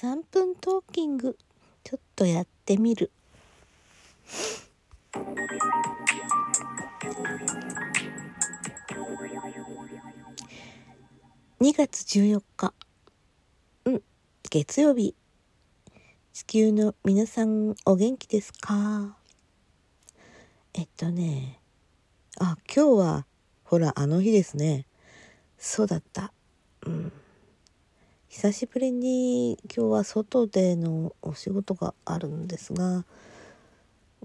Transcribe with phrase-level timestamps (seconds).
[0.00, 1.36] 3分トーキング。
[1.84, 3.10] ちょっとやってみる。
[11.60, 12.72] 2月14日。
[13.84, 14.02] うん。
[14.48, 15.14] 月曜日。
[16.32, 19.18] 地球の皆さんお元気ですか？
[20.72, 21.60] えっとね。
[22.38, 23.26] あ今日は
[23.64, 24.86] ほらあの日ですね。
[25.58, 26.32] そうだった。
[26.86, 27.12] うん。
[28.32, 33.04] 久しぶりに今日は外でのお仕事があるんですが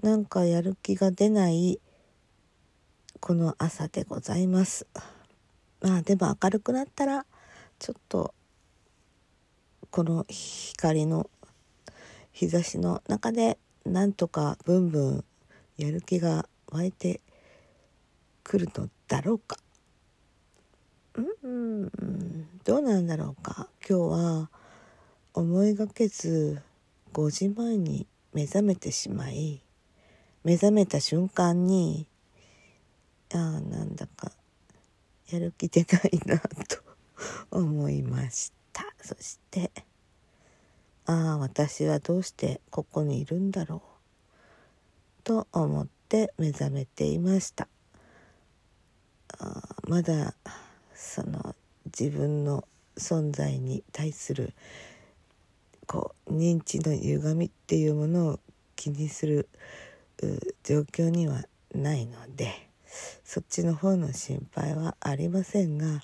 [0.00, 1.80] なんかやる気が出ない
[3.18, 4.86] この朝でございます。
[5.80, 7.26] まあでも明るくなったら
[7.80, 8.32] ちょっと
[9.90, 11.28] この光の
[12.30, 15.24] 日差しの中でなんとかブンブン
[15.78, 17.20] やる気が湧いて
[18.44, 19.56] くるのだろうか。
[21.16, 21.90] うん
[22.62, 23.65] どうなんだろうか。
[23.88, 24.50] 今日は
[25.32, 26.60] 思いがけず
[27.12, 29.62] 5時前に目覚めてしまい
[30.42, 32.08] 目覚めた瞬間に
[33.32, 34.32] ああなんだか
[35.30, 36.82] やる気出ないなと
[37.56, 38.82] 思いました。
[39.00, 39.70] そして
[41.04, 47.68] ああ私はどうしてここにいるんだろうと思って目覚めていました。
[49.38, 50.34] あまだ
[50.92, 54.52] その自分の存在に対する
[55.86, 58.40] こう認知の歪みっていうものを
[58.74, 59.48] 気にする
[60.64, 62.68] 状況にはないので
[63.24, 66.00] そっちの方の心配はありませんが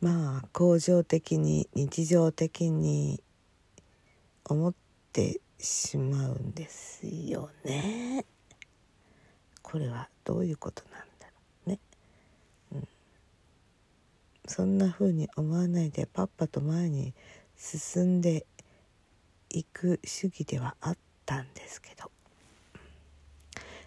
[0.00, 3.22] まあ恒常的に日常的に
[4.44, 4.74] 思っ
[5.12, 8.24] てしまうんですよね。
[9.62, 11.32] これはどういうことなんだろ
[11.66, 11.78] うね。
[12.72, 12.88] うん、
[14.50, 17.14] そんな風に思わないでパッパと前に
[17.56, 18.46] 進んで
[19.48, 22.10] いく主義ではあったんですけど。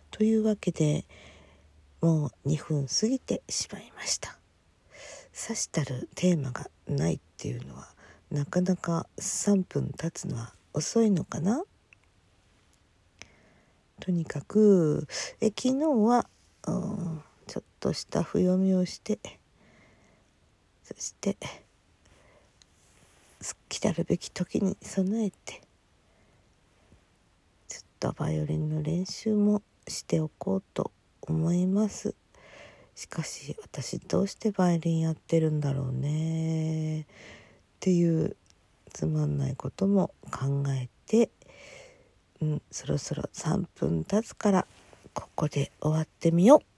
[0.09, 1.03] というわけで
[2.00, 4.38] もう2分過ぎてしまいました。
[5.34, 7.90] さしたるテーマがないっていうのは
[8.31, 11.62] なかなか3分経つのは遅いのかな？
[14.00, 15.09] とにかく
[15.41, 16.25] え昨日は、
[16.68, 19.19] うん、ちょっとした譜読みをして
[20.83, 21.38] そして
[23.69, 25.61] 来たるべき時に備えて
[27.67, 30.91] ちょっとバイオリンの練習もしておこうと
[31.22, 32.16] 思います
[32.95, 37.05] しかし私どうしてバイオリンやってるんだろうねっ
[37.79, 38.35] ていう
[38.93, 41.31] つまんないことも考えて、
[42.41, 44.67] うん、そろそろ3分経つから
[45.13, 46.72] ここで終わってみよう。